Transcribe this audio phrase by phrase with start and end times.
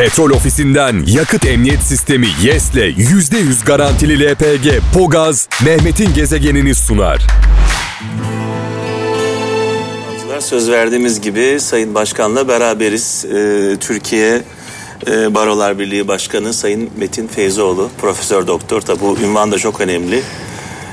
[0.00, 7.26] Petrol ofisinden yakıt emniyet sistemi YES'le %100 garantili LPG Pogaz Mehmet'in gezegenini sunar.
[10.40, 13.24] Söz verdiğimiz gibi Sayın Başkan'la beraberiz.
[13.24, 14.42] Ee, Türkiye
[15.06, 18.80] e, Barolar Birliği Başkanı Sayın Metin Feyzoğlu, Profesör Doktor.
[18.80, 20.22] Tabi bu ünvan da çok önemli.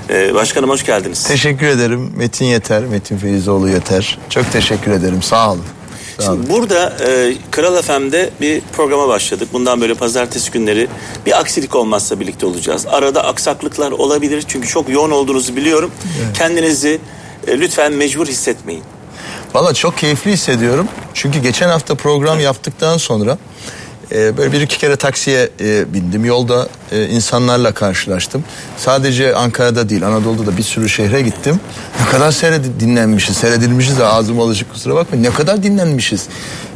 [0.09, 1.27] Ee, başkanım hoş geldiniz.
[1.27, 2.11] Teşekkür ederim.
[2.15, 4.19] Metin yeter, Metin Feyzoğlu yeter.
[4.29, 5.21] Çok teşekkür ederim.
[5.21, 5.65] Sağ olun.
[6.25, 9.49] Şimdi burada e, Kral FM'de bir programa başladık.
[9.53, 10.87] Bundan böyle pazartesi günleri
[11.25, 12.85] bir aksilik olmazsa birlikte olacağız.
[12.85, 15.91] Arada aksaklıklar olabilir çünkü çok yoğun olduğunuzu biliyorum.
[16.33, 16.99] Kendinizi
[17.47, 18.83] e, lütfen mecbur hissetmeyin.
[19.53, 20.87] Valla çok keyifli hissediyorum.
[21.13, 23.37] Çünkü geçen hafta program yaptıktan sonra
[24.11, 26.25] e, böyle bir iki kere taksiye e, bindim.
[26.25, 28.43] Yolda e, insanlarla karşılaştım.
[28.77, 31.59] Sadece Ankara'da değil Anadolu'da da bir sürü şehre gittim.
[31.99, 35.23] Ne kadar seyredi, dinlenmişiz, seyredilmişiz de ağzım alışık kusura bakmayın.
[35.23, 36.27] Ne kadar dinlenmişiz.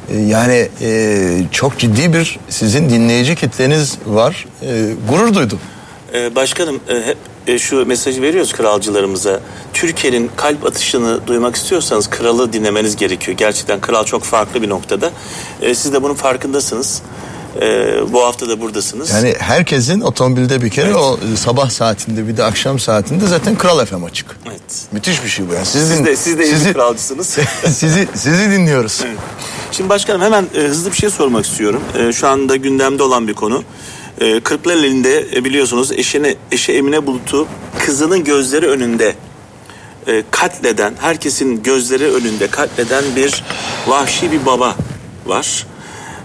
[0.10, 4.46] E, yani e, çok ciddi bir sizin dinleyici kitleniz var.
[4.62, 5.60] E, gurur duydum.
[6.36, 9.40] Başkanım e, hep e, şu mesajı veriyoruz kralcılarımıza.
[9.74, 13.38] Türkiye'nin kalp atışını duymak istiyorsanız kralı dinlemeniz gerekiyor.
[13.38, 15.12] Gerçekten kral çok farklı bir noktada.
[15.62, 17.02] E, siz de bunun farkındasınız.
[17.62, 19.10] E, bu hafta da buradasınız.
[19.10, 20.96] Yani herkesin otomobilde bir kere evet.
[20.96, 24.38] o sabah saatinde bir de akşam saatinde zaten Kral FM açık.
[24.48, 24.62] Evet.
[24.92, 25.66] Müthiş bir şey bu yani.
[25.66, 27.28] Siz, siz de siz de sizi, kralcısınız.
[27.66, 29.02] sizi sizi dinliyoruz.
[29.06, 29.18] Evet.
[29.72, 31.82] Şimdi başkanım hemen e, hızlı bir şey sormak istiyorum.
[31.98, 33.64] E, şu anda gündemde olan bir konu.
[34.22, 37.48] E, Kırklareli'nde e, biliyorsunuz eşine, eşi Emine Bulut'u
[37.86, 39.16] kızının gözleri önünde
[40.08, 43.44] e, katleden, herkesin gözleri önünde katleden bir
[43.88, 44.76] vahşi bir baba
[45.26, 45.68] var.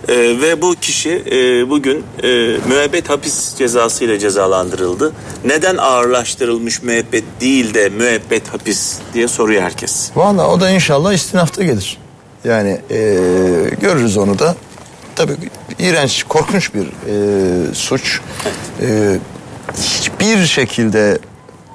[0.08, 2.26] E, ve bu kişi e, bugün e,
[2.68, 5.12] müebbet hapis cezası ile cezalandırıldı.
[5.44, 10.10] Neden ağırlaştırılmış müebbet değil de müebbet hapis diye soruyor herkes.
[10.16, 11.98] Valla o da inşallah istinafta gelir.
[12.44, 12.96] Yani e,
[13.80, 14.56] görürüz onu da.
[15.16, 15.36] Tabii
[15.78, 18.20] iğrenç, korkunç bir e, suç.
[18.82, 19.18] E,
[19.76, 21.18] hiçbir şekilde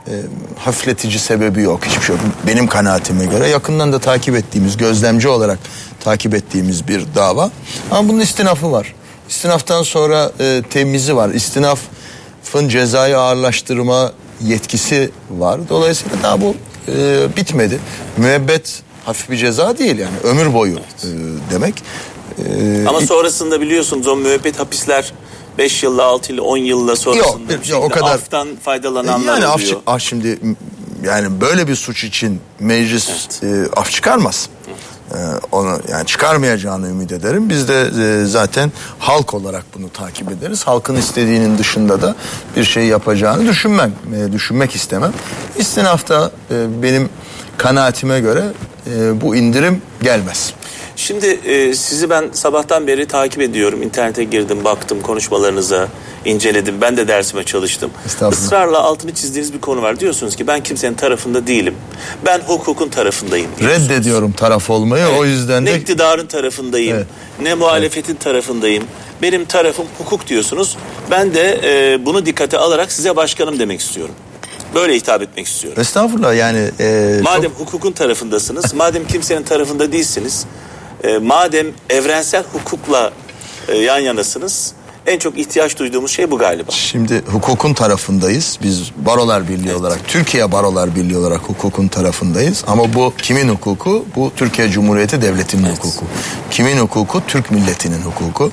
[0.07, 0.13] e,
[0.57, 1.85] hafifletici sebebi yok.
[1.85, 2.25] Hiçbir şey yok.
[2.47, 5.59] Benim kanaatime göre yakından da takip ettiğimiz, gözlemci olarak
[5.99, 7.51] takip ettiğimiz bir dava.
[7.91, 8.95] Ama bunun istinafı var.
[9.29, 11.29] İstinaftan sonra e, temizi var.
[11.29, 14.11] İstinafın cezayı ağırlaştırma
[14.41, 15.59] yetkisi var.
[15.69, 16.55] Dolayısıyla daha bu
[16.87, 17.79] e, bitmedi.
[18.17, 21.07] Müebbet hafif bir ceza değil yani ömür boyu e,
[21.51, 21.83] demek.
[22.49, 25.13] Ee, Ama sonrasında biliyorsunuz o müebbet hapisler
[25.57, 29.71] 5 yılla 6 yılla 10 yılla sonrasında yok, yok, o kadar aftan faydalananlar yani oluyor.
[29.71, 30.39] Af, ah şimdi
[31.03, 33.09] yani böyle bir suç için meclis
[33.43, 33.69] evet.
[33.69, 34.49] e, af çıkarmaz.
[35.11, 35.17] E,
[35.51, 37.49] onu yani çıkarmayacağını ümit ederim.
[37.49, 40.63] Biz de e, zaten halk olarak bunu takip ederiz.
[40.67, 42.15] Halkın istediğinin dışında da
[42.55, 45.13] bir şey yapacağını düşünmem, e, düşünmek istemem.
[45.57, 47.09] İstinafta e, benim
[47.57, 48.43] kanaatime göre
[48.95, 50.53] e, bu indirim gelmez.
[50.95, 53.81] Şimdi e, sizi ben sabahtan beri takip ediyorum.
[53.81, 55.87] İnternete girdim, baktım konuşmalarınıza,
[56.25, 56.81] inceledim.
[56.81, 57.91] Ben de dersime çalıştım.
[58.31, 59.99] Israrla altını çizdiğiniz bir konu var.
[59.99, 61.75] Diyorsunuz ki ben kimsenin tarafında değilim.
[62.25, 63.47] Ben hukukun tarafındayım.
[63.59, 63.89] Diyorsunuz.
[63.89, 65.05] Reddediyorum taraf olmayı.
[65.09, 65.19] Evet.
[65.19, 65.71] O yüzden de...
[65.71, 67.07] Ne iktidarın tarafındayım, evet.
[67.41, 68.21] ne muhalefetin evet.
[68.21, 68.83] tarafındayım.
[69.21, 70.77] Benim tarafım hukuk diyorsunuz.
[71.11, 74.15] Ben de e, bunu dikkate alarak size başkanım demek istiyorum.
[74.75, 75.81] Böyle hitap etmek istiyorum.
[75.81, 76.71] Estağfurullah yani.
[76.79, 77.59] E, madem çok...
[77.59, 80.45] hukukun tarafındasınız, madem kimsenin tarafında değilsiniz,
[81.03, 83.11] e, madem evrensel hukukla
[83.67, 84.73] e, yan yanasınız
[85.07, 86.71] en çok ihtiyaç duyduğumuz şey bu galiba.
[86.71, 88.59] Şimdi hukukun tarafındayız.
[88.63, 89.79] Biz Barolar Birliği evet.
[89.79, 92.63] olarak, Türkiye Barolar Birliği olarak hukukun tarafındayız.
[92.67, 94.05] Ama bu kimin hukuku?
[94.15, 95.77] Bu Türkiye Cumhuriyeti Devleti'nin evet.
[95.77, 96.05] hukuku.
[96.51, 97.21] Kimin hukuku?
[97.27, 98.51] Türk milletinin hukuku.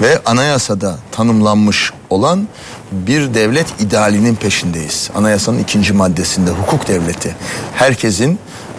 [0.00, 2.48] Ve anayasada tanımlanmış olan
[2.92, 5.10] bir devlet idealinin peşindeyiz.
[5.14, 7.34] Anayasanın ikinci maddesinde hukuk devleti.
[7.74, 8.38] Herkesin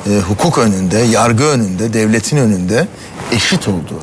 [0.10, 2.88] e, hukuk önünde, yargı önünde, devletin önünde
[3.32, 4.02] eşit olduğu.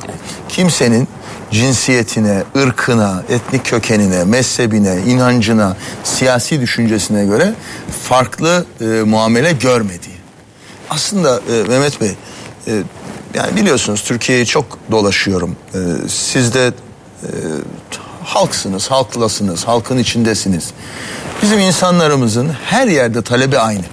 [0.49, 1.07] Kimsenin
[1.51, 7.53] cinsiyetine, ırkına, etnik kökenine, mezhebine, inancına, siyasi düşüncesine göre
[8.03, 10.15] farklı e, muamele görmediği.
[10.89, 12.15] Aslında e, Mehmet Bey,
[12.67, 12.83] e,
[13.33, 15.55] yani biliyorsunuz Türkiye'yi çok dolaşıyorum.
[15.73, 16.67] E, siz de
[17.23, 17.29] e,
[18.25, 20.71] halksınız, halklasınız, halkın içindesiniz.
[21.41, 23.83] Bizim insanlarımızın her yerde talebi aynı.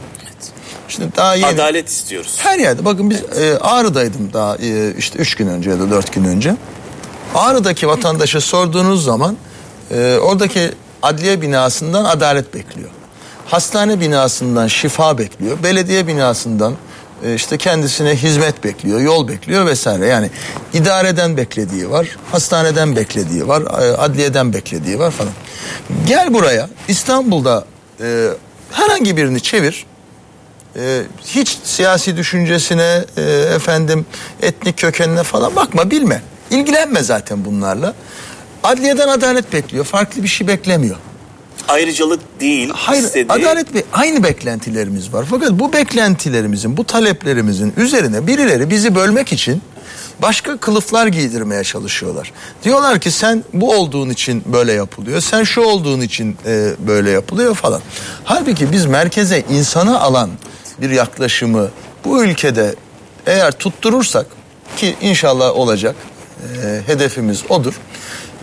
[0.89, 1.47] Şimdi daha yeni.
[1.47, 2.39] Adalet istiyoruz.
[2.39, 2.85] Her yerde.
[2.85, 3.39] Bakın biz evet.
[3.39, 6.57] e, Ağrı'daydım daha e, işte üç gün önce ya da dört gün önce.
[7.35, 9.37] Ağrı'daki vatandaşa sorduğunuz zaman
[9.91, 10.71] e, oradaki
[11.03, 12.91] adliye binasından adalet bekliyor.
[13.47, 15.63] Hastane binasından şifa bekliyor.
[15.63, 16.75] Belediye binasından
[17.35, 20.07] işte kendisine hizmet bekliyor, yol bekliyor vesaire.
[20.07, 20.31] Yani
[20.73, 25.33] idareden beklediği var, hastaneden beklediği var, e, adliyeden beklediği var falan.
[26.07, 27.65] Gel buraya İstanbul'da
[28.01, 28.29] e,
[28.73, 29.87] herhangi birini çevir
[30.77, 33.23] e, hiç siyasi düşüncesine e,
[33.55, 34.07] efendim
[34.43, 36.23] etnik kökenine falan bakma bilme.
[36.51, 37.95] İlgilenme zaten bunlarla.
[38.65, 39.85] Adliyeden adalet bekliyor.
[39.85, 40.97] Farklı bir şey beklemiyor.
[41.69, 42.71] Ayrıcalık değil.
[42.75, 45.27] Hayır, istediği- adalet ve aynı beklentilerimiz var.
[45.31, 49.63] Fakat bu beklentilerimizin, bu taleplerimizin üzerine birileri bizi bölmek için
[50.23, 52.33] başka kılıflar giydirmeye çalışıyorlar.
[52.65, 57.55] Diyorlar ki sen bu olduğun için böyle yapılıyor, sen şu olduğun için e, böyle yapılıyor
[57.55, 57.81] falan.
[58.25, 60.31] Halbuki biz merkeze insanı alan
[60.81, 61.69] bir yaklaşımı
[62.05, 62.75] bu ülkede
[63.27, 64.27] eğer tutturursak
[64.77, 65.97] ki inşallah olacak,
[66.65, 67.75] e, hedefimiz odur.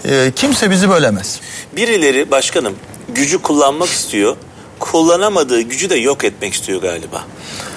[0.06, 1.40] E, kimse bizi bölemez.
[1.76, 2.74] Birileri başkanım
[3.16, 4.38] gücü kullanmak istiyor.
[4.80, 7.24] Kullanamadığı gücü de yok etmek istiyor galiba.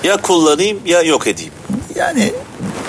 [0.04, 1.52] Ya kullanayım ya yok edeyim.
[1.94, 2.32] Yani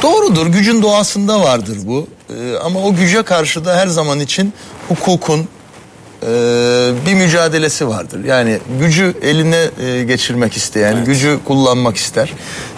[0.01, 4.54] doğrudur gücün doğasında vardır bu Ee, ama o güce karşı da her zaman için
[4.88, 6.28] hukukun e,
[7.06, 8.24] bir mücadelesi vardır.
[8.24, 12.34] Yani gücü eline e, geçirmek isteyen, gücü kullanmak ister.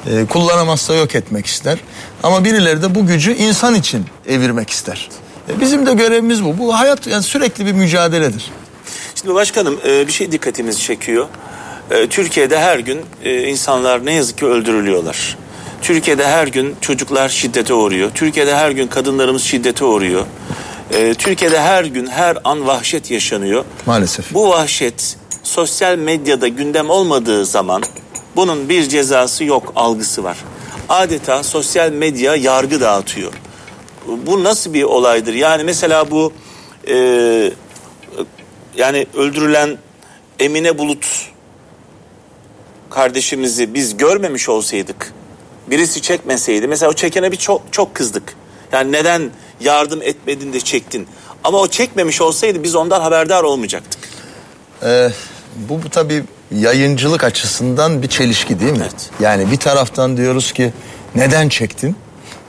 [0.08, 1.80] E, kullanamazsa yok etmek ister.
[2.24, 5.10] Ama birileri de bu gücü insan için evirmek ister.
[5.50, 6.58] E, bizim de görevimiz bu.
[6.58, 8.52] Bu hayat yani sürekli bir mücadeledir.
[9.16, 11.28] Şimdi başkanım e, bir şey dikkatimizi çekiyor.
[11.92, 15.38] E, Türkiye'de her gün e, insanlar ne yazık ki öldürülüyorlar.
[15.82, 18.12] Türkiye'de her gün çocuklar şiddete uğruyor.
[18.14, 20.26] Türkiye'de her gün kadınlarımız şiddete uğruyor.
[21.18, 23.66] Türkiye'de her gün her an vahşet yaşanıyor.
[23.86, 24.34] Maalesef.
[24.34, 27.84] Bu vahşet sosyal medyada gündem olmadığı zaman
[28.36, 30.38] bunun bir cezası yok algısı var.
[30.90, 33.34] Adeta sosyal medya yargı dağıtıyor.
[34.08, 35.34] Bu nasıl bir olaydır?
[35.34, 36.34] Yani mesela bu
[36.88, 36.96] e,
[38.78, 39.78] yani öldürülen
[40.40, 41.06] Emine Bulut
[42.90, 45.14] kardeşimizi biz görmemiş olsaydık
[45.68, 48.36] birisi çekmeseydi mesela o çekene bir çok çok kızdık.
[48.72, 51.08] Yani neden yardım etmedin de çektin?
[51.44, 54.00] Ama o çekmemiş olsaydı biz ondan haberdar olmayacaktık.
[54.84, 55.10] Ee,
[55.56, 58.78] bu, bu tabii yayıncılık açısından bir çelişki değil mi?
[58.82, 59.10] Evet.
[59.20, 60.74] Yani bir taraftan diyoruz ki
[61.16, 61.96] neden çektin?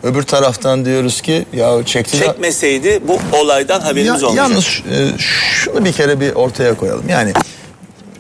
[0.07, 4.37] Öbür taraftan diyoruz ki ya çekti Çekmeseydi bu olaydan haberimiz Ya- olmayacak.
[4.37, 4.65] Yalnız
[5.15, 7.09] e, şunu bir kere bir ortaya koyalım.
[7.09, 7.33] Yani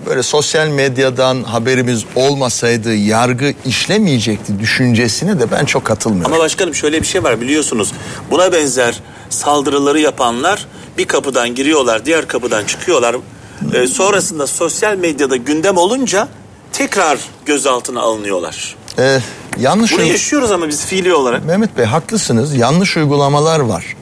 [0.06, 6.32] böyle sosyal medyadan haberimiz olmasaydı yargı işlemeyecekti düşüncesine de ben çok katılmıyorum.
[6.32, 7.92] Ama başkanım şöyle bir şey var biliyorsunuz.
[8.30, 9.00] Buna benzer
[9.30, 10.66] saldırıları yapanlar
[10.98, 13.16] bir kapıdan giriyorlar, diğer kapıdan çıkıyorlar.
[13.74, 16.28] Ee, sonrasında sosyal medyada gündem olunca
[16.72, 18.76] tekrar gözaltına alınıyorlar.
[18.98, 19.18] Ee,
[19.60, 21.44] yanlış Bunu yaşıyoruz ama biz fiili olarak.
[21.44, 22.54] Mehmet Bey haklısınız.
[22.54, 23.96] Yanlış uygulamalar var.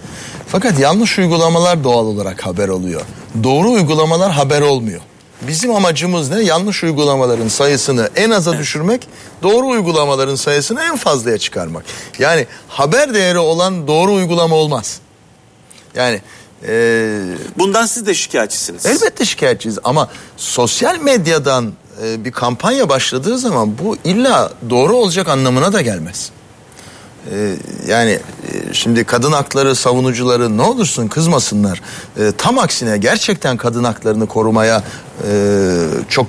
[0.49, 3.01] Fakat yanlış uygulamalar doğal olarak haber oluyor.
[3.43, 5.01] Doğru uygulamalar haber olmuyor.
[5.43, 6.41] Bizim amacımız ne?
[6.43, 9.09] Yanlış uygulamaların sayısını en aza düşürmek,
[9.43, 11.85] doğru uygulamaların sayısını en fazlaya çıkarmak.
[12.19, 14.99] Yani haber değeri olan doğru uygulama olmaz.
[15.95, 16.21] Yani
[16.69, 17.21] eee,
[17.59, 18.87] Bundan siz de şikayetçisiniz.
[18.87, 21.73] elbette şikayetçiyiz ama sosyal medyadan
[22.03, 26.31] e, bir kampanya başladığı zaman bu illa doğru olacak anlamına da gelmez.
[27.31, 27.55] Ee,
[27.89, 28.21] yani e,
[28.73, 31.83] şimdi kadın hakları savunucuları ne olursun kızmasınlar.
[32.39, 34.83] Tam aksine gerçekten kadın haklarını korumaya
[35.29, 35.33] e,
[36.09, 36.27] çok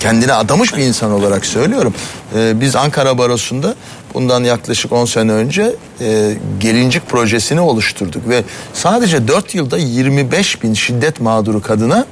[0.00, 1.94] kendine adamış bir insan olarak söylüyorum.
[2.34, 3.74] Biz Ankara Barosu'nda
[4.14, 8.44] bundan yaklaşık 10 sene önce e, gelincik projesini oluşturduk ve
[8.74, 12.06] sadece 4 yılda 25 bin şiddet mağduru kadına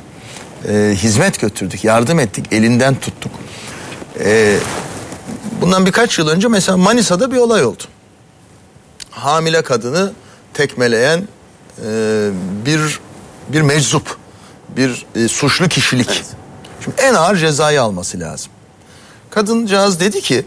[0.69, 3.33] e, hizmet götürdük, yardım ettik, elinden tuttuk.
[4.21, 4.59] E,
[5.61, 7.83] bundan birkaç yıl önce mesela Manisa'da bir olay oldu.
[9.11, 10.13] Hamile kadını
[10.55, 11.29] tekmeleyen
[11.85, 12.31] e,
[12.67, 13.01] bir
[13.49, 14.17] bir meczup,
[14.77, 16.11] bir e, suçlu kişilik.
[16.11, 16.27] Evet.
[16.85, 18.53] Şimdi en ağır cezayı alması lazım.
[19.31, 20.45] Kadıncağız dedi ki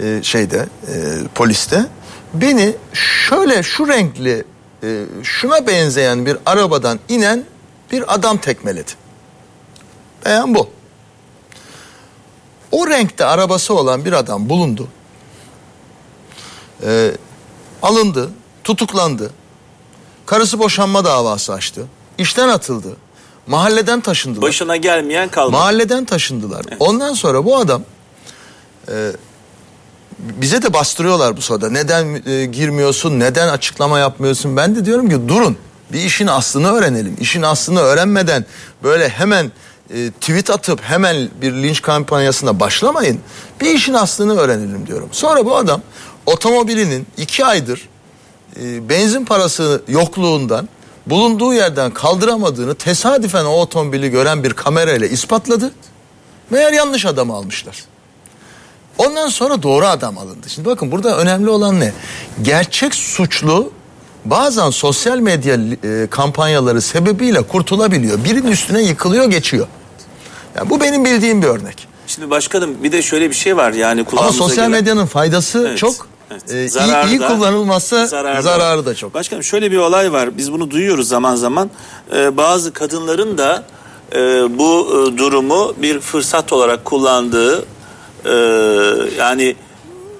[0.00, 0.94] e, şeyde e,
[1.34, 1.86] poliste
[2.34, 4.44] beni şöyle şu renkli
[4.82, 7.44] e, şuna benzeyen bir arabadan inen
[7.92, 8.90] bir adam tekmeledi.
[10.28, 10.68] Beyan bu.
[12.72, 14.88] O renkte arabası olan bir adam bulundu.
[16.86, 17.12] Ee,
[17.82, 18.30] alındı,
[18.64, 19.30] tutuklandı.
[20.26, 21.86] Karısı boşanma davası açtı.
[22.18, 22.96] İşten atıldı.
[23.46, 24.42] Mahalleden taşındılar.
[24.42, 25.52] Başına gelmeyen kalmadı.
[25.52, 26.64] Mahalleden taşındılar.
[26.80, 27.82] Ondan sonra bu adam
[28.88, 29.12] e,
[30.18, 31.70] bize de bastırıyorlar bu sırada.
[31.70, 33.20] Neden e, girmiyorsun?
[33.20, 34.56] Neden açıklama yapmıyorsun?
[34.56, 35.56] Ben de diyorum ki durun.
[35.92, 37.16] Bir işin aslını öğrenelim.
[37.20, 38.46] İşin aslını öğrenmeden
[38.82, 39.52] böyle hemen
[39.94, 43.20] e, tweet atıp hemen bir linç kampanyasına başlamayın.
[43.60, 45.08] Bir işin aslını öğrenelim diyorum.
[45.12, 45.80] Sonra bu adam
[46.26, 47.88] otomobilinin iki aydır
[48.62, 50.68] e, benzin parası yokluğundan
[51.06, 55.72] bulunduğu yerden kaldıramadığını tesadüfen o otomobili gören bir kamerayla ispatladı.
[56.50, 57.84] Meğer yanlış adamı almışlar.
[58.98, 60.48] Ondan sonra doğru adam alındı.
[60.48, 61.92] Şimdi bakın burada önemli olan ne?
[62.42, 63.72] Gerçek suçlu
[64.24, 65.54] bazen sosyal medya
[65.84, 68.24] e, kampanyaları sebebiyle kurtulabiliyor.
[68.24, 69.66] Birinin üstüne yıkılıyor geçiyor.
[70.56, 71.88] Yani bu benim bildiğim bir örnek.
[72.06, 75.64] Şimdi başkanım bir de şöyle bir şey var yani Ama kulağımıza sosyal gelen- medyanın faydası
[75.68, 75.78] Evet.
[75.78, 76.52] çok, Evet.
[76.52, 79.14] e, iyi, Zararı iyi da- kullanılmazsa zararı da çok.
[79.14, 80.36] Başkanım şöyle bir olay var.
[80.38, 81.70] Biz bunu duyuyoruz zaman zaman.
[82.14, 83.64] Ee, bazı kadınların da
[84.14, 84.18] e,
[84.58, 87.64] bu e, durumu bir fırsat olarak kullandığı
[88.24, 88.30] e,
[89.18, 89.56] yani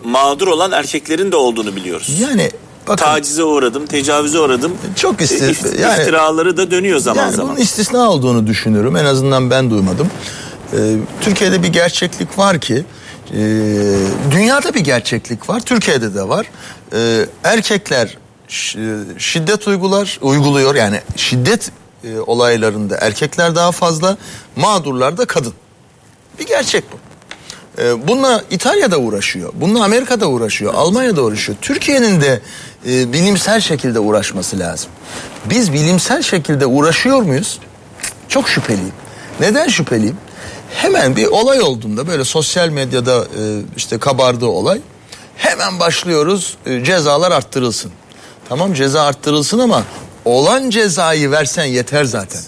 [0.04, 2.20] mağdur olan erkeklerin de olduğunu biliyoruz.
[2.20, 2.50] Yani
[2.88, 4.72] bakın Tacize uğradım, tecavüze uğradım.
[4.96, 7.50] Çok E, ift- yani- iftiraları da dönüyor zaman yani zaman.
[7.52, 8.96] bunun istisna olduğunu düşünüyorum.
[8.96, 10.08] En azından ben duymadım.
[10.72, 10.76] Ee,
[11.20, 12.84] Türkiye'de bir gerçeklik var ki
[13.32, 13.38] e,
[14.30, 15.60] dünyada bir gerçeklik var.
[15.60, 16.46] Türkiye'de de var.
[16.92, 18.16] Ee, erkekler
[18.48, 18.78] ş-
[19.18, 20.74] şiddet uygular, uyguluyor.
[20.74, 21.70] Yani şiddet
[22.04, 24.16] e, olaylarında erkekler daha fazla,
[24.56, 25.52] mağdurlar da kadın.
[26.38, 26.96] Bir gerçek bu.
[27.78, 29.52] Ee, Bununla İtalya'da uğraşıyor.
[29.54, 30.74] Bununla Amerika'da uğraşıyor.
[30.74, 31.58] Almanya'da uğraşıyor.
[31.62, 32.40] Türkiye'nin de
[32.88, 34.90] e, bilimsel şekilde uğraşması lazım.
[35.44, 37.58] Biz bilimsel şekilde uğraşıyor muyuz?
[38.28, 38.92] Çok şüpheliyim.
[39.40, 40.16] Neden şüpheliyim?
[40.74, 43.42] Hemen bir olay olduğunda böyle sosyal medyada e,
[43.76, 44.80] işte kabardığı olay
[45.36, 47.92] hemen başlıyoruz e, cezalar arttırılsın.
[48.48, 49.82] Tamam ceza arttırılsın ama
[50.24, 52.42] olan cezayı versen yeter zaten.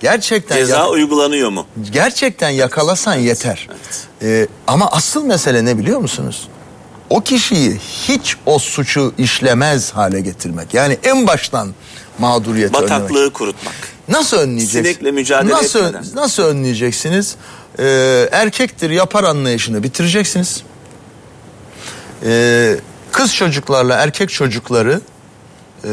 [0.00, 1.66] Gerçekten Ceza ya- uygulanıyor mu?
[1.90, 3.68] gerçekten yakalasan yeter.
[4.22, 6.48] Ee, ama asıl mesele ne biliyor musunuz?
[7.10, 10.74] O kişiyi hiç o suçu işlemez hale getirmek.
[10.74, 11.74] Yani en baştan
[12.18, 12.90] mağduriyeti önlemek.
[12.90, 13.74] Bataklığı kurutmak.
[14.08, 14.84] Nasıl önleyeceksiniz?
[14.86, 16.04] Sinekle mücadele nasıl, etmeden.
[16.14, 17.36] Nasıl önleyeceksiniz?
[17.78, 20.62] Ee, erkektir yapar anlayışını bitireceksiniz.
[22.24, 22.76] Ee,
[23.12, 25.00] kız çocuklarla erkek çocukları
[25.84, 25.88] e,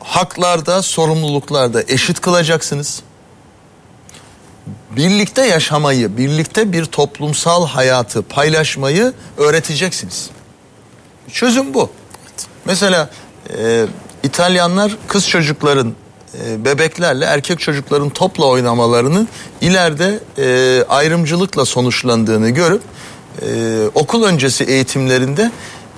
[0.00, 3.02] haklarda, sorumluluklarda eşit kılacaksınız.
[4.96, 10.30] Birlikte yaşamayı, birlikte bir toplumsal hayatı paylaşmayı öğreteceksiniz.
[11.32, 11.90] Çözüm bu.
[12.64, 13.10] Mesela
[13.58, 13.86] e,
[14.22, 15.94] İtalyanlar kız çocukların
[16.44, 19.26] e, bebeklerle erkek çocukların topla oynamalarını
[19.60, 22.82] ileride e, ayrımcılıkla sonuçlandığını görüp
[23.42, 23.46] e,
[23.94, 25.50] okul öncesi eğitimlerinde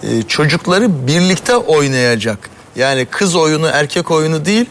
[0.03, 2.39] e, çocukları birlikte oynayacak.
[2.77, 4.67] Yani kız oyunu erkek oyunu değil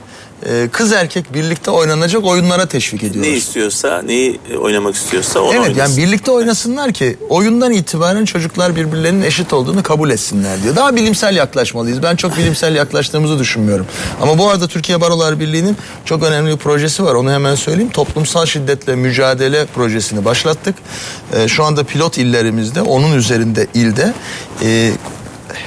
[0.46, 3.32] e, kız erkek birlikte oynanacak oyunlara teşvik ediyoruz.
[3.32, 5.80] Ne istiyorsa, neyi oynamak istiyorsa onu Evet oynasın.
[5.80, 10.76] yani birlikte oynasınlar ki oyundan itibaren çocuklar birbirlerinin eşit olduğunu kabul etsinler diyor.
[10.76, 12.04] Daha bilimsel yaklaşmalıyız.
[12.04, 13.86] Ben çok bilimsel yaklaştığımızı düşünmüyorum.
[14.22, 17.16] Ama bu arada Türkiye Barolar Birliği'nin çok önemli bir projesi var.
[17.16, 17.92] Onu hemen söyleyeyim.
[17.92, 20.76] Toplumsal şiddetle mücadele projesini başlattık.
[21.36, 24.14] Ee, şu anda pilot illerimizde onun üzerinde ilde
[24.64, 24.92] e,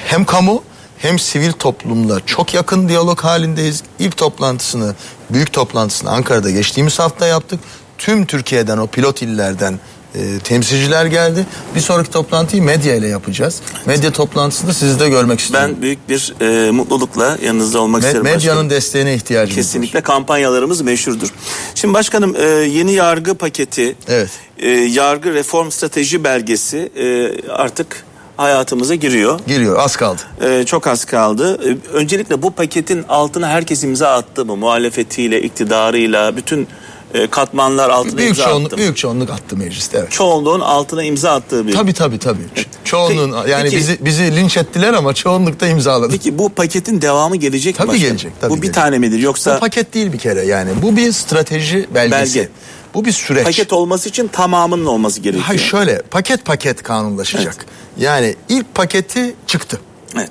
[0.07, 0.63] hem kamu
[1.03, 3.83] hem sivil toplumla çok yakın diyalog halindeyiz.
[3.99, 4.95] İlk toplantısını,
[5.31, 7.61] büyük toplantısını Ankara'da geçtiğimiz hafta yaptık.
[7.99, 9.79] Tüm Türkiye'den o pilot illerden
[10.15, 11.47] e, temsilciler geldi.
[11.75, 13.61] Bir sonraki toplantıyı medya ile yapacağız.
[13.87, 15.71] Medya toplantısında sizi de görmek istiyorum.
[15.75, 18.25] Ben büyük bir e, mutlulukla yanınızda olmak Me- isterim.
[18.25, 18.71] medyanın başkanım.
[18.71, 19.65] desteğine ihtiyacımız var.
[19.65, 21.29] Kesinlikle kampanyalarımız meşhurdur.
[21.75, 24.31] Şimdi başkanım e, yeni yargı paketi, Evet.
[24.59, 28.05] e, yargı reform strateji belgesi e, artık
[28.43, 29.41] hayatımıza giriyor.
[29.47, 30.23] Giriyor az kaldı.
[30.45, 31.61] E, çok az kaldı.
[31.71, 34.57] E, öncelikle bu paketin altına herkes imza attı mı?
[34.57, 36.69] Muhalefetiyle, iktidarıyla, bütün
[37.15, 40.11] e, katmanlar altına Büyük imza çoğunluk, attı büyük çoğunluk attı mecliste evet.
[40.11, 42.43] Çoğunluğun altına imza attığı bir Tabii tabii tabii.
[42.57, 46.13] Ç- Çoğunluğun Peki- yani peki- bizi bizi linç ettiler ama çoğunlukta imzaladı.
[46.13, 48.75] Peki bu paketin devamı gelecek mi Tabii gelecek, tabii bu bir gelecek.
[48.75, 50.71] tane midir yoksa Bu paket değil bir kere yani.
[50.83, 52.39] Bu bir strateji belgesi.
[52.39, 52.49] Belge.
[52.95, 53.45] Bu bir süreç.
[53.45, 55.45] paket olması için tamamının olması gerekiyor?
[55.47, 57.67] Hayır şöyle paket paket kanunlaşacak.
[57.99, 59.81] Yani ilk paketi çıktı.
[60.17, 60.31] Evet.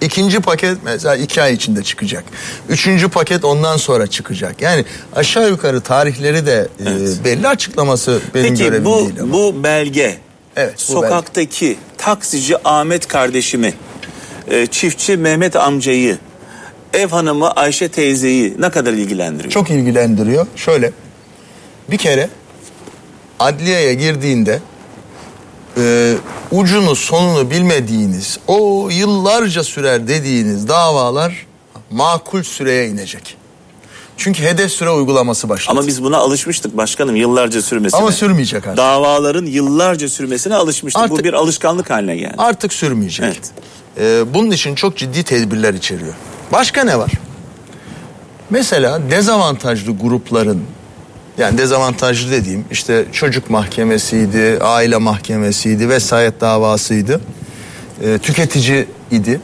[0.00, 2.24] İkinci paket mesela iki ay içinde çıkacak.
[2.68, 4.62] Üçüncü paket ondan sonra çıkacak.
[4.62, 4.84] Yani
[5.16, 7.18] aşağı yukarı tarihleri de e, Evet.
[7.24, 9.32] belli açıklaması benim Peki görevim bu değil ama.
[9.32, 10.18] bu belge
[10.56, 13.74] Evet, bu sokaktaki taksici Ahmet kardeşimi,
[14.50, 16.18] e, çiftçi Mehmet amcayı,
[16.94, 19.50] ev hanımı Ayşe teyzeyi ne kadar ilgilendiriyor?
[19.52, 20.46] Çok ilgilendiriyor.
[20.56, 20.92] Şöyle
[21.90, 22.30] bir kere
[23.38, 24.60] adliyeye girdiğinde
[25.76, 26.14] e,
[26.50, 31.46] ucunu sonunu bilmediğiniz o yıllarca sürer dediğiniz davalar
[31.90, 33.36] makul süreye inecek.
[34.16, 35.78] Çünkü hedef süre uygulaması başladı.
[35.78, 38.00] Ama biz buna alışmıştık başkanım yıllarca sürmesine.
[38.00, 38.76] Ama sürmeyecek artık.
[38.76, 41.10] Davaların yıllarca sürmesine alışmıştık.
[41.10, 42.34] Bu Artık- bir alışkanlık haline geldi.
[42.38, 43.26] Artık sürmeyecek.
[43.26, 43.50] Evet.
[43.98, 46.14] Ee, bunun için çok ciddi tedbirler içeriyor.
[46.52, 47.10] Başka ne var?
[48.50, 50.62] Mesela dezavantajlı grupların
[51.38, 57.20] yani dezavantajlı dediğim işte çocuk mahkemesiydi, aile mahkemesiydi, vesayet davasıydı,
[58.02, 59.40] e, tüketici idi.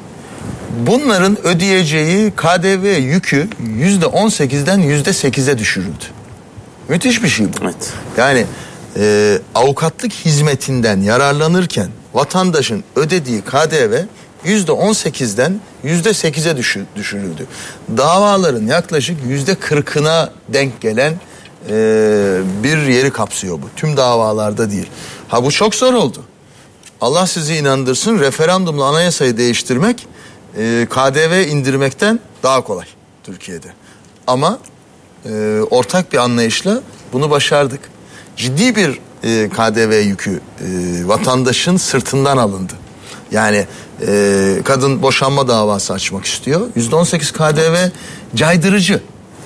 [0.87, 6.05] Bunların ödeyeceği KDV yükü yüzde on sekizden yüzde sekize düşürüldü.
[6.89, 7.51] Müthiş bir şey bu.
[7.63, 7.93] Evet.
[8.17, 8.47] Yani
[8.97, 14.03] e, avukatlık hizmetinden yararlanırken vatandaşın ödediği KDV
[14.45, 16.57] yüzde on sekizden yüzde sekize
[16.97, 17.47] düşürüldü.
[17.97, 21.15] Davaların yaklaşık yüzde kırkına denk gelen
[21.69, 23.67] e, bir yeri kapsıyor bu.
[23.77, 24.87] Tüm davalarda değil.
[25.29, 26.23] Ha bu çok zor oldu.
[27.01, 30.07] Allah sizi inandırsın referandumla anayasayı değiştirmek
[30.59, 32.87] e, KDV indirmekten daha kolay
[33.25, 33.69] Türkiye'de.
[34.27, 34.59] Ama
[35.27, 36.81] e, ortak bir anlayışla
[37.13, 37.81] bunu başardık.
[38.37, 40.69] Ciddi bir e, KDV yükü e,
[41.09, 42.73] vatandaşın sırtından alındı.
[43.31, 43.67] Yani
[44.07, 46.61] e, kadın boşanma davası açmak istiyor.
[46.77, 47.89] Yüzde on sekiz KDV
[48.35, 49.01] caydırıcı.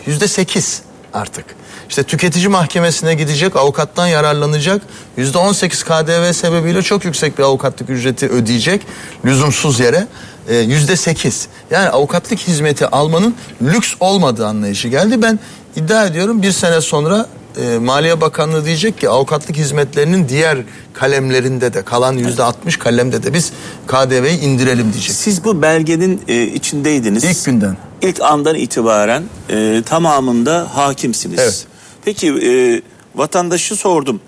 [0.07, 0.83] Yüzde sekiz
[1.17, 1.45] artık.
[1.89, 4.83] İşte tüketici mahkemesine gidecek, avukattan yararlanacak.
[5.17, 8.83] Yüzde on sekiz KDV sebebiyle çok yüksek bir avukatlık ücreti ödeyecek.
[9.25, 10.07] Lüzumsuz yere.
[10.49, 11.49] E, Yüzde sekiz.
[11.71, 15.23] Yani avukatlık hizmeti almanın lüks olmadığı anlayışı geldi.
[15.23, 15.39] Ben
[15.77, 20.59] iddia ediyorum bir sene sonra e, Maliye Bakanlığı diyecek ki avukatlık hizmetlerinin diğer
[20.93, 23.53] kalemlerinde de kalan yüzde altmış kalemde de biz
[23.87, 25.17] KDV'yi indirelim diyecek.
[25.17, 27.25] Siz bu belgenin e, içindeydiniz.
[27.25, 27.77] İlk günden.
[28.03, 31.39] İlk andan itibaren e, tamamında hakimsiniz.
[31.39, 31.67] Evet.
[32.05, 32.83] Peki e,
[33.15, 34.21] vatandaşı sordum.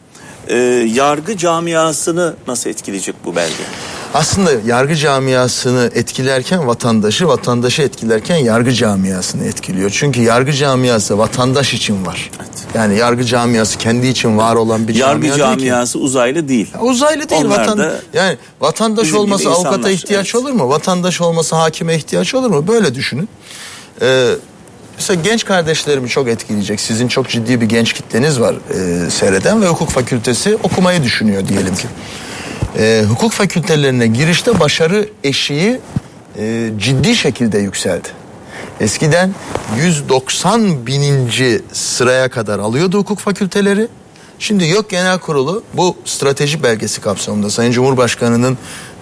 [0.49, 0.57] E,
[0.95, 3.63] yargı camiasını nasıl etkileyecek bu belge?
[4.15, 9.91] Aslında yargı camiasını etkilerken vatandaşı, vatandaşı etkilerken yargı camiasını etkiliyor.
[9.91, 12.31] Çünkü yargı camiası vatandaş için var.
[12.75, 15.65] Yani yargı camiası kendi için var olan bir Yargı camia değil ki.
[15.65, 16.71] camiası uzaylı değil.
[16.81, 17.93] Uzaylı değil Onlar vatan.
[18.15, 20.45] Yani vatandaş olmasa avukata insanlar, ihtiyaç evet.
[20.45, 20.69] olur mu?
[20.69, 22.69] Vatandaş olmasa hakime ihtiyaç olur mu?
[22.69, 23.29] Böyle düşünün.
[24.03, 24.27] Ee,
[24.97, 26.81] mesela genç kardeşlerimi çok etkileyecek.
[26.81, 31.75] Sizin çok ciddi bir genç kitleniz var e, seyreden ve hukuk fakültesi okumayı düşünüyor diyelim
[31.75, 31.89] ki.
[32.77, 35.81] Ee, hukuk fakültelerine girişte başarı eşiği
[36.39, 38.09] e, ciddi şekilde yükseldi.
[38.81, 39.35] Eskiden
[39.77, 43.89] 190 bininci sıraya kadar alıyordu hukuk fakülteleri.
[44.39, 48.59] Şimdi yok genel kurulu bu strateji belgesi kapsamında Sayın Cumhurbaşkanı'nın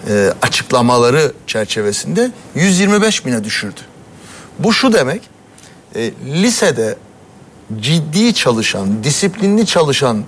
[0.09, 3.79] e, açıklamaları çerçevesinde 125 bine düşürdü.
[4.59, 5.21] Bu şu demek
[5.95, 6.95] e, lisede
[7.79, 10.23] ciddi çalışan, disiplinli çalışan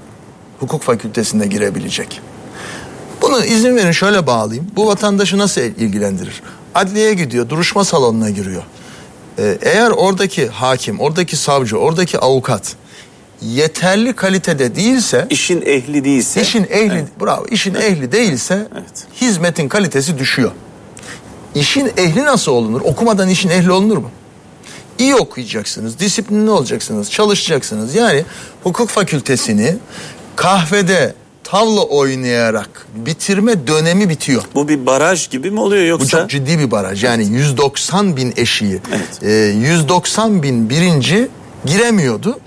[0.59, 2.21] hukuk fakültesine girebilecek.
[3.29, 4.71] Bunu izin verin şöyle bağlayayım.
[4.75, 6.41] Bu vatandaşı nasıl ilgilendirir?
[6.75, 8.63] Adliyeye gidiyor, duruşma salonuna giriyor.
[9.39, 12.75] Ee, eğer oradaki hakim, oradaki savcı, oradaki avukat
[13.41, 16.41] yeterli kalitede değilse, İşin ehli değilse.
[16.41, 19.07] işin ehli, bravo, işin ehli değilse Evet.
[19.21, 20.51] hizmetin kalitesi düşüyor.
[21.55, 22.81] İşin ehli nasıl olunur?
[22.81, 24.11] Okumadan işin ehli olunur mu?
[24.99, 27.95] İyi okuyacaksınız, disiplinli olacaksınız, çalışacaksınız.
[27.95, 28.25] Yani
[28.63, 29.75] hukuk fakültesini
[30.35, 31.13] kahvede
[31.51, 34.43] tavla oynayarak bitirme dönemi bitiyor.
[34.55, 36.19] Bu bir baraj gibi mi oluyor Bu yoksa?
[36.19, 37.03] çok ciddi bir baraj.
[37.03, 38.79] Yani 190 bin eşiği.
[38.95, 39.23] Evet.
[39.23, 39.31] e,
[39.67, 41.27] 190 bin birinci
[41.65, 42.39] giremiyordu.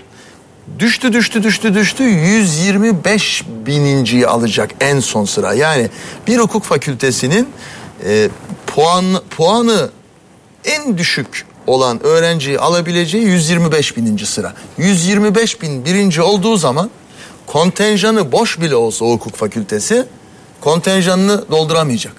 [0.79, 5.53] Düştü düştü düştü düştü 125 bininciyi alacak en son sıra.
[5.53, 5.89] Yani
[6.27, 7.49] bir hukuk fakültesinin
[8.05, 8.29] e,
[8.67, 9.89] puan puanı
[10.65, 14.53] en düşük olan öğrenciyi alabileceği 125 bininci sıra.
[14.77, 16.89] 125 bin birinci olduğu zaman
[17.53, 20.05] kontenjanı boş bile olsa o hukuk fakültesi
[20.61, 22.13] kontenjanını dolduramayacak.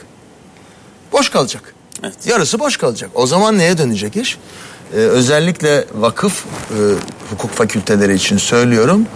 [1.13, 1.75] Boş kalacak.
[2.03, 2.27] Evet.
[2.27, 3.11] Yarısı boş kalacak.
[3.15, 4.39] O zaman neye dönecek iş?
[4.93, 6.77] Ee, özellikle vakıf e,
[7.31, 9.07] hukuk fakülteleri için söylüyorum.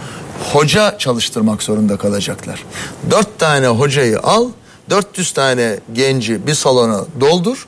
[0.53, 2.65] Hoca çalıştırmak zorunda kalacaklar.
[3.11, 4.49] Dört tane hocayı al,
[4.89, 7.67] 400 tane genci bir salona doldur.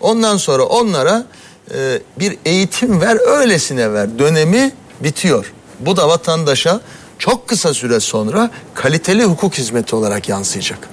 [0.00, 1.26] Ondan sonra onlara
[1.74, 4.18] e, bir eğitim ver, öylesine ver.
[4.18, 5.52] Dönemi bitiyor.
[5.80, 6.80] Bu da vatandaşa
[7.18, 10.88] çok kısa süre sonra kaliteli hukuk hizmeti olarak yansıyacak.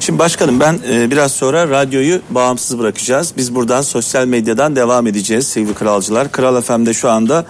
[0.00, 3.32] Şimdi başkanım ben e, biraz sonra radyoyu bağımsız bırakacağız.
[3.36, 6.32] Biz buradan sosyal medyadan devam edeceğiz sevgili kralcılar.
[6.32, 7.46] Kral FM'de şu anda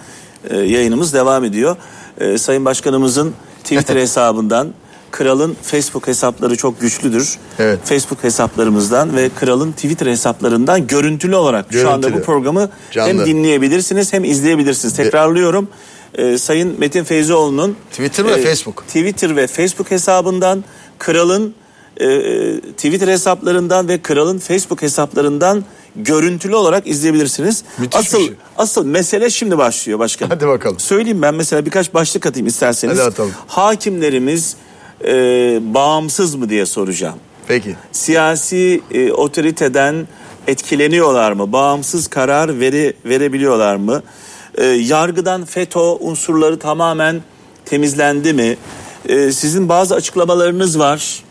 [0.50, 1.76] e, yayınımız devam ediyor.
[2.20, 4.68] E, Sayın Başkanımızın Twitter hesabından
[5.10, 7.38] Kral'ın Facebook hesapları çok güçlüdür.
[7.58, 7.78] Evet.
[7.84, 12.24] Facebook hesaplarımızdan ve Kral'ın Twitter hesaplarından görüntülü olarak şu anda bu Görüntülü.
[12.24, 13.08] programı Canlı.
[13.08, 14.94] hem dinleyebilirsiniz hem izleyebilirsiniz.
[14.96, 15.68] Tekrarlıyorum.
[16.14, 18.86] E, Sayın Metin Feyzioğlu'nun Twitter ve Facebook.
[18.86, 20.64] Twitter ve Facebook hesabından
[20.98, 21.54] Kral'ın
[21.96, 25.64] e, e, Twitter hesaplarından ve Kral'ın Facebook hesaplarından
[25.96, 27.64] görüntülü olarak izleyebilirsiniz.
[27.78, 28.32] Müthiş asıl şey.
[28.58, 30.30] asıl mesele şimdi başlıyor başkanım.
[30.30, 30.78] Hadi bakalım.
[30.78, 32.98] Söyleyeyim ben mesela birkaç başlık atayım isterseniz.
[32.98, 33.32] Hadi atalım.
[33.46, 34.56] Hakimlerimiz
[35.04, 35.12] e,
[35.74, 37.18] bağımsız mı diye soracağım.
[37.48, 37.76] Peki.
[37.92, 40.08] Siyasi e, otoriteden
[40.46, 41.52] etkileniyorlar mı?
[41.52, 44.02] Bağımsız karar veri, verebiliyorlar mı?
[44.60, 47.22] E, yargıdan FETÖ unsurları tamamen
[47.64, 48.56] temizlendi mi?
[49.08, 51.22] E, sizin bazı açıklamalarınız var.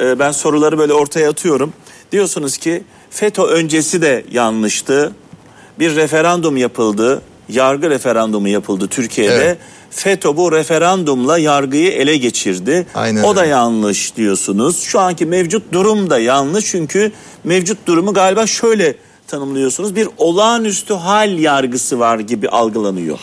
[0.00, 1.72] E, ben soruları böyle ortaya atıyorum.
[2.12, 5.12] Diyorsunuz ki FETÖ öncesi de yanlıştı.
[5.78, 7.22] Bir referandum yapıldı.
[7.48, 9.34] Yargı referandumu yapıldı Türkiye'de.
[9.34, 9.58] Evet.
[9.90, 12.86] FETÖ bu referandumla yargıyı ele geçirdi.
[12.94, 13.50] Aynen o da öyle.
[13.50, 14.80] yanlış diyorsunuz.
[14.82, 17.12] Şu anki mevcut durum da yanlış çünkü
[17.44, 18.94] mevcut durumu galiba şöyle
[19.26, 19.96] tanımlıyorsunuz.
[19.96, 23.18] Bir olağanüstü hal yargısı var gibi algılanıyor.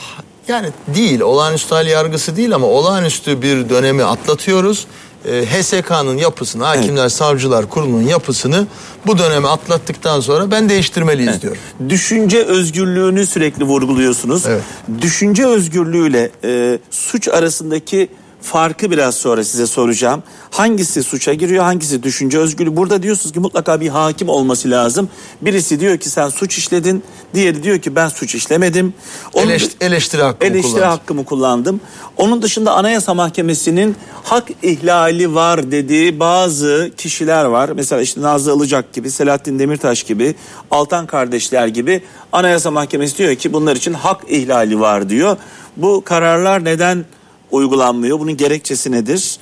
[0.47, 4.87] Yani değil, olağanüstü hal yargısı değil ama olağanüstü bir dönemi atlatıyoruz
[5.25, 8.67] e, HSK'nın yapısını, Hakimler Savcılar Kurulu'nun yapısını
[9.07, 11.61] bu dönemi atlattıktan sonra ben değiştirmeliyiz diyorum.
[11.89, 14.45] Düşünce özgürlüğünü sürekli vurguluyorsunuz.
[14.45, 14.61] Evet.
[15.01, 18.09] Düşünce özgürlüğüyle e, suç arasındaki
[18.43, 20.23] farkı biraz sonra size soracağım.
[20.51, 22.75] Hangisi suça giriyor, hangisi düşünce özgürlüğü?
[22.77, 25.09] Burada diyorsunuz ki mutlaka bir hakim olması lazım.
[25.41, 27.03] Birisi diyor ki sen suç işledin,
[27.33, 28.93] diğeri diyor ki ben suç işlemedim.
[29.33, 30.89] Onun- Eleşt- eleştiri hakkımı eleştiri kullandım.
[30.99, 31.81] hakkımı kullandım.
[32.17, 37.69] Onun dışında Anayasa Mahkemesi'nin hak ihlali var dediği bazı kişiler var.
[37.75, 40.35] Mesela işte Nazlı Ilıcak gibi, Selahattin Demirtaş gibi,
[40.71, 45.37] Altan kardeşler gibi Anayasa Mahkemesi diyor ki bunlar için hak ihlali var diyor.
[45.77, 47.05] Bu kararlar neden
[47.53, 48.19] uygulanmıyor?
[48.19, 49.37] Bunun gerekçesi nedir?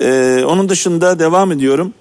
[0.00, 1.94] Ee, onun dışında devam ediyorum.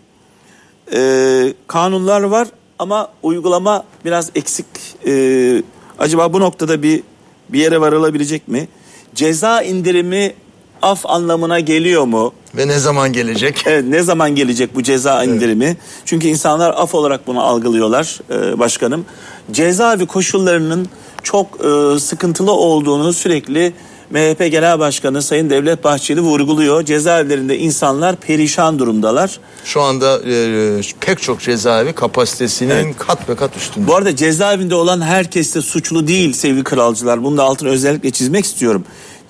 [0.93, 2.47] Ee, kanunlar var
[2.79, 4.65] ama uygulama biraz eksik.
[5.07, 5.63] Ee,
[5.99, 7.03] acaba bu noktada bir
[7.49, 8.67] bir yere varılabilecek mi?
[9.15, 10.33] Ceza indirimi
[10.81, 12.33] af anlamına geliyor mu?
[12.57, 13.63] Ve ne zaman gelecek?
[13.67, 15.77] Evet, ne zaman gelecek bu ceza indirimi?
[16.05, 19.05] Çünkü insanlar af olarak bunu algılıyorlar e, başkanım.
[19.51, 20.87] Cezaevi koşullarının
[21.23, 23.73] çok e, sıkıntılı olduğunu sürekli
[24.11, 26.85] MHP Genel Başkanı Sayın Devlet Bahçeli vurguluyor.
[26.85, 29.39] Cezaevlerinde insanlar perişan durumdalar.
[29.65, 33.87] Şu anda e, pek çok cezaevi kapasitesinin kat be kat üstünde.
[33.87, 37.23] Bu arada cezaevinde olan herkes de suçlu değil sevgili kralcılar.
[37.23, 38.85] Bunu da altını özellikle çizmek istiyorum.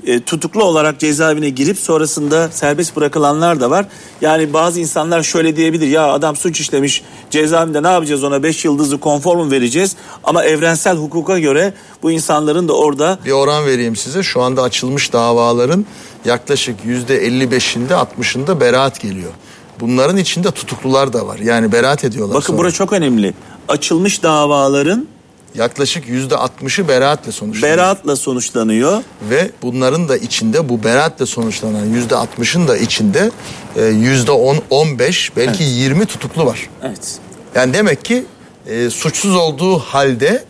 [0.08, 3.86] E, tutuklu olarak cezaevine girip sonrasında serbest bırakılanlar da var.
[4.22, 9.00] Yani bazı insanlar şöyle diyebilir ya adam suç işlemiş cezaevinde ne yapacağız ona 5 yıldızlı
[9.00, 9.96] konfor mu vereceğiz?
[10.24, 14.24] Ama evrensel hukuka göre bu insanların da orada Bir oran vereyim size.
[14.24, 15.86] Şu anda açılmış davaların
[16.26, 19.32] yaklaşık yüzde 55'inde 60'ında beraat geliyor.
[19.80, 21.40] Bunların içinde tutuklular da var.
[21.40, 22.58] Yani beraat ediyorlar bakın sonra.
[22.58, 23.34] bura çok önemli.
[23.68, 25.08] Açılmış davaların
[25.56, 27.78] Yaklaşık yüzde 60'ı beraatle sonuçlanıyor.
[27.78, 29.04] beraatla sonuçlanıyor.
[29.30, 33.32] Ve bunların da içinde bu beraatle sonuçlanan yüzde 60'ın da içinde
[33.76, 36.70] e, yüzde 10, 15 belki 20 tutuklu var.
[36.84, 37.18] Evet.
[37.56, 38.26] Yani demek ki
[38.68, 40.44] e, suçsuz olduğu halde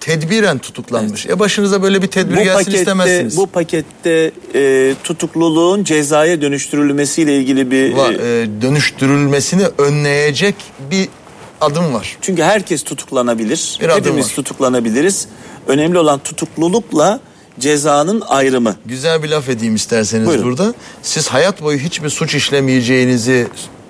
[0.00, 1.26] tedbiren tutuklanmış.
[1.26, 3.36] E başınıza böyle bir tedbir Bu gelsin pakette, istemezsiniz.
[3.36, 10.54] bu pakette e, tutukluluğun cezaya dönüştürülmesiyle ilgili bir Va- e, e, dönüştürülmesini önleyecek
[10.90, 11.08] bir
[11.60, 12.16] adım var.
[12.20, 13.78] çünkü herkes tutuklanabilir.
[13.80, 15.28] Bir Hepimiz tutuklanabiliriz.
[15.66, 17.20] Önemli olan tutuklulukla
[17.60, 18.76] cezanın ayrımı.
[18.86, 20.44] Güzel bir laf edeyim isterseniz Buyurun.
[20.44, 20.74] burada.
[21.02, 23.48] Siz hayat boyu hiçbir suç işlemeyeceğinizi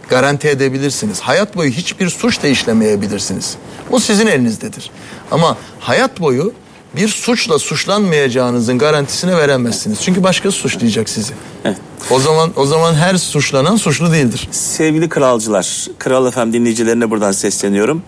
[0.08, 1.20] garanti edebilirsiniz.
[1.20, 3.56] Hayat boyu hiçbir suç da işlemeyebilirsiniz.
[3.90, 4.90] Bu sizin elinizdedir.
[5.30, 6.52] Ama hayat boyu
[6.96, 10.00] bir suçla suçlanmayacağınızın garantisini veremezsiniz.
[10.00, 11.32] Çünkü başkası suçlayacak sizi.
[11.64, 11.76] Evet.
[12.10, 14.48] O zaman o zaman her suçlanan suçlu değildir.
[14.50, 18.02] Sevgili kralcılar, Kral FM dinleyicilerine buradan sesleniyorum.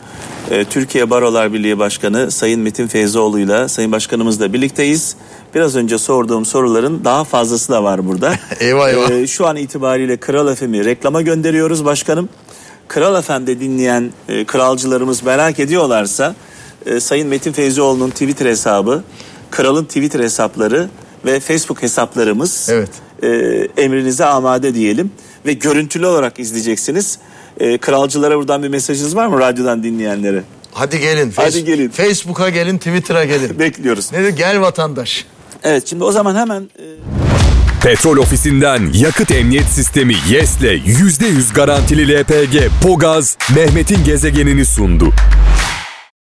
[0.51, 5.17] Ee, Türkiye Barolar Birliği Başkanı Sayın Metin Feyzoğlu'yla Sayın Başkanımızla birlikteyiz.
[5.55, 8.35] Biraz önce sorduğum soruların daha fazlası da var burada.
[8.61, 9.11] Eyvah, eyvah.
[9.11, 12.29] Ee, şu an itibariyle Kral FM'i reklama gönderiyoruz başkanım.
[12.89, 16.35] Kral FM'de dinleyen e, kralcılarımız merak ediyorlarsa
[16.87, 19.03] e, Sayın Metin Feyzoğlu'nun Twitter hesabı,
[19.51, 20.89] Kral'ın Twitter hesapları
[21.25, 22.89] ve Facebook hesaplarımız Evet.
[23.23, 23.29] e,
[23.83, 25.11] emrinize amade diyelim
[25.47, 27.19] ve görüntülü olarak izleyeceksiniz.
[27.61, 30.43] E, kralcılara buradan bir mesajınız var mı radyodan dinleyenlere?
[30.73, 31.33] Hadi gelin.
[31.37, 31.89] Hadi Face- gelin.
[31.89, 33.49] Facebook'a gelin, Twitter'a gelin.
[33.59, 34.13] Bekliyoruz.
[34.13, 35.25] ne de gel vatandaş.
[35.63, 36.85] Evet şimdi o zaman hemen e,
[37.83, 45.13] Petrol ofisinden yakıt emniyet sistemi YES'le %100 garantili LPG Pogaz Mehmet'in gezegenini sundu.